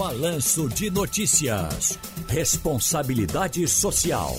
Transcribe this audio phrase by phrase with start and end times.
[0.00, 1.98] Balanço de Notícias.
[2.26, 4.34] Responsabilidade Social.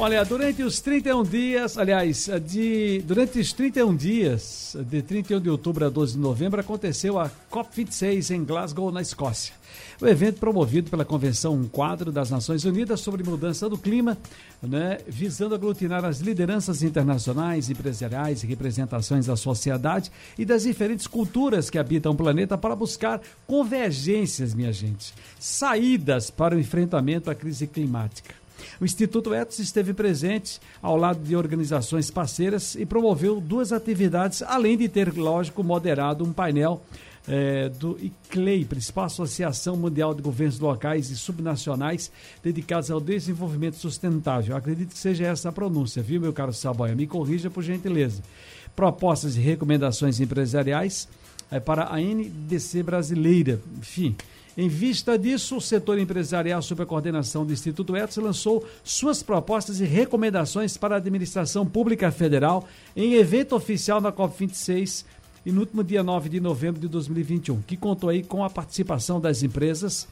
[0.00, 5.84] Olha, durante os 31 dias, aliás, de, durante os 31 dias, de 31 de outubro
[5.84, 9.52] a 12 de novembro, aconteceu a COP26 em Glasgow, na Escócia.
[10.00, 14.16] O evento promovido pela Convenção Quadro das Nações Unidas sobre Mudança do Clima,
[14.62, 21.68] né, visando aglutinar as lideranças internacionais, empresariais e representações da sociedade e das diferentes culturas
[21.68, 27.66] que habitam o planeta para buscar convergências, minha gente, saídas para o enfrentamento à crise
[27.66, 28.32] climática.
[28.80, 34.76] O Instituto Etos esteve presente ao lado de organizações parceiras e promoveu duas atividades, além
[34.76, 36.82] de ter, lógico, moderado um painel
[37.28, 42.10] é, do ICLEI, principal Associação Mundial de Governos Locais e Subnacionais
[42.42, 44.56] dedicados ao desenvolvimento sustentável.
[44.56, 46.94] acredito que seja essa a pronúncia, viu, meu caro Saboia?
[46.94, 48.22] Me corrija, por gentileza.
[48.74, 51.06] Propostas e recomendações empresariais
[51.50, 53.60] é, para a NDC brasileira.
[53.78, 54.16] Enfim,
[54.60, 59.78] em vista disso, o setor empresarial, sob a coordenação do Instituto Etos, lançou suas propostas
[59.78, 65.04] e recomendações para a administração pública federal em evento oficial na COP26
[65.46, 69.20] e no último dia 9 de novembro de 2021, que contou aí com a participação
[69.20, 70.08] das empresas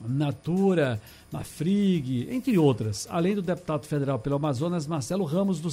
[0.00, 1.00] Natura,
[1.32, 5.70] Mafrig, entre outras, além do deputado federal pelo Amazonas, Marcelo Ramos, do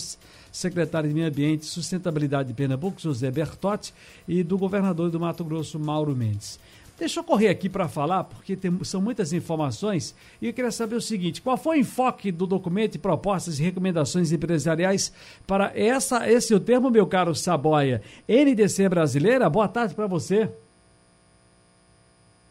[0.52, 3.94] secretário de Meio Ambiente e Sustentabilidade de Pernambuco, José Bertotti,
[4.28, 6.58] e do governador do Mato Grosso, Mauro Mendes.
[6.98, 10.96] Deixa eu correr aqui para falar, porque tem, são muitas informações, e eu queria saber
[10.96, 15.12] o seguinte: qual foi o enfoque do documento e propostas e recomendações empresariais
[15.48, 19.50] para essa, esse é o termo, meu caro Saboia, NDC brasileira?
[19.50, 20.50] Boa tarde para você.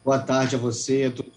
[0.04, 1.32] Boa tarde a você, a todos.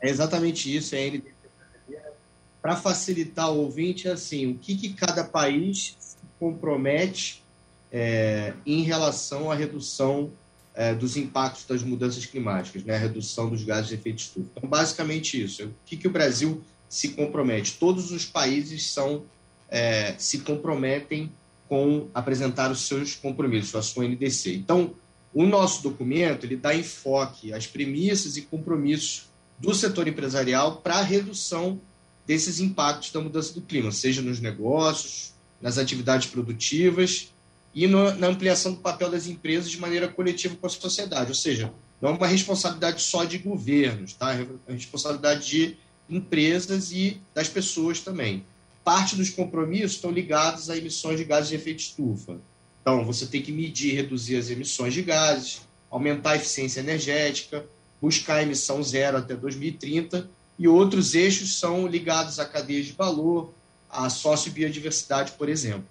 [0.00, 2.12] É exatamente isso, é a NDC brasileira.
[2.60, 7.42] Para facilitar o ouvinte, é assim, o que, que cada país se compromete
[7.90, 10.30] é, em relação à redução
[10.74, 14.46] é, dos impactos das mudanças climáticas, né, a redução dos gases de efeito estufa.
[14.56, 15.64] Então, basicamente isso.
[15.64, 17.76] O que, que o Brasil se compromete?
[17.78, 19.24] Todos os países são
[19.70, 21.30] é, se comprometem
[21.68, 24.54] com apresentar os seus compromissos, a sua NDC.
[24.54, 24.94] Então,
[25.32, 29.26] o nosso documento ele dá enfoque às premissas e compromissos
[29.58, 31.80] do setor empresarial para a redução
[32.26, 37.32] desses impactos da mudança do clima, seja nos negócios, nas atividades produtivas
[37.74, 41.30] e no, na ampliação do papel das empresas de maneira coletiva com a sociedade.
[41.30, 44.34] Ou seja, não é uma responsabilidade só de governos, tá?
[44.34, 45.76] é uma responsabilidade de
[46.08, 48.44] empresas e das pessoas também.
[48.84, 52.38] Parte dos compromissos estão ligados a emissões de gases de efeito estufa.
[52.80, 57.64] Então, você tem que medir e reduzir as emissões de gases, aumentar a eficiência energética,
[58.00, 60.28] buscar a emissão zero até 2030,
[60.58, 63.54] e outros eixos são ligados a cadeias de valor,
[63.88, 65.86] a sociobiodiversidade, por exemplo.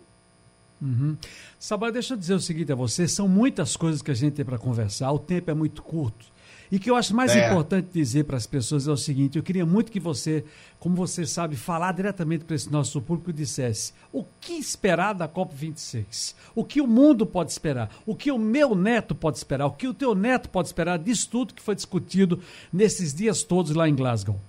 [0.81, 1.15] Uhum.
[1.59, 4.45] Sabá, deixa eu dizer o seguinte a você: são muitas coisas que a gente tem
[4.45, 6.31] para conversar, o tempo é muito curto.
[6.71, 7.45] E que eu acho mais é.
[7.45, 10.43] importante dizer para as pessoas é o seguinte: eu queria muito que você,
[10.79, 15.27] como você sabe, falar diretamente para esse nosso público e dissesse o que esperar da
[15.27, 19.71] COP26, o que o mundo pode esperar, o que o meu neto pode esperar, o
[19.71, 22.41] que o teu neto pode esperar disso tudo que foi discutido
[22.71, 24.39] nesses dias todos lá em Glasgow.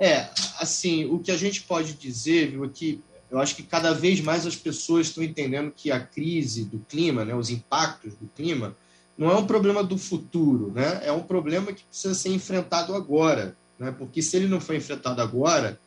[0.00, 0.28] É,
[0.58, 3.00] assim, o que a gente pode dizer, viu, é que
[3.32, 7.24] eu acho que cada vez mais as pessoas estão entendendo que a crise do clima,
[7.24, 8.76] né, os impactos do clima,
[9.16, 11.00] não é um problema do futuro, né?
[11.02, 13.56] é um problema que precisa ser enfrentado agora.
[13.78, 13.94] Né?
[13.96, 15.78] Porque se ele não for enfrentado agora,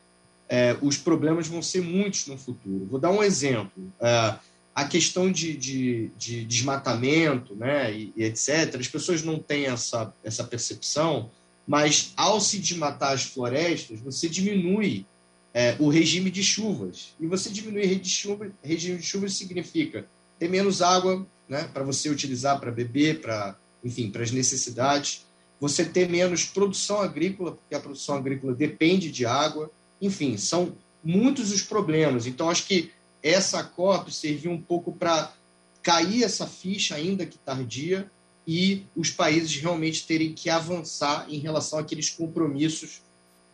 [0.48, 2.86] é, os problemas vão ser muitos no futuro.
[2.86, 3.92] Vou dar um exemplo.
[4.00, 4.34] É,
[4.74, 10.12] a questão de, de, de desmatamento né, e, e, etc., as pessoas não têm essa,
[10.24, 11.30] essa percepção,
[11.66, 15.06] mas ao se desmatar as florestas, você diminui
[15.56, 17.14] é, o regime de chuvas.
[17.18, 20.04] E você diminuir de, chuva, regime de chuvas significa
[20.38, 25.24] ter menos água né, para você utilizar para beber, para enfim, para as necessidades.
[25.58, 29.70] Você ter menos produção agrícola, porque a produção agrícola depende de água.
[30.02, 32.26] Enfim, são muitos os problemas.
[32.26, 32.90] Então, acho que
[33.22, 35.32] essa COP serviu um pouco para
[35.82, 38.10] cair essa ficha, ainda que tardia,
[38.46, 43.00] e os países realmente terem que avançar em relação àqueles compromissos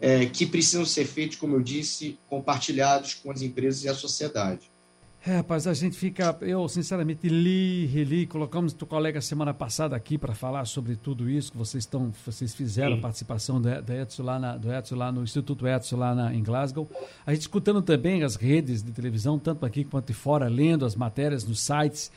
[0.02, 4.72] é, que precisam ser feitos, como eu disse, compartilhados com as empresas e a sociedade.
[5.25, 6.37] É, rapaz, a gente fica.
[6.40, 11.52] Eu, sinceramente, li, reli, colocamos o colega semana passada aqui para falar sobre tudo isso
[11.52, 12.99] que vocês estão, vocês fizeram, Sim.
[12.99, 16.34] a participação do, do, Edson lá na, do Edson lá no Instituto Edson lá na,
[16.34, 16.90] em Glasgow.
[17.25, 21.44] A gente escutando também as redes de televisão, tanto aqui quanto fora, lendo as matérias
[21.44, 22.10] nos sites.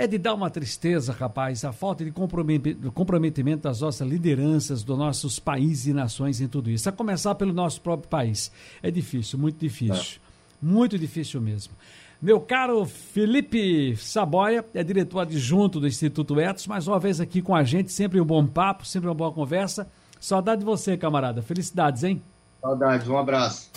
[0.00, 5.40] É de dar uma tristeza, rapaz, a falta de comprometimento das nossas lideranças, dos nossos
[5.40, 6.88] países e nações em tudo isso.
[6.88, 8.52] A começar pelo nosso próprio país.
[8.80, 10.20] É difícil, muito difícil.
[10.22, 10.64] É.
[10.64, 11.74] Muito difícil mesmo.
[12.22, 17.56] Meu caro Felipe Saboia, é diretor adjunto do Instituto Etos, mais uma vez aqui com
[17.56, 19.90] a gente, sempre um bom papo, sempre uma boa conversa.
[20.20, 21.42] Saudade de você, camarada.
[21.42, 22.22] Felicidades, hein?
[22.62, 23.68] Saudades, um abraço.